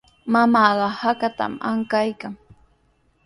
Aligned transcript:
Mamaaqa 0.33 0.87
hakatami 1.01 1.57
ankaykan. 1.69 2.33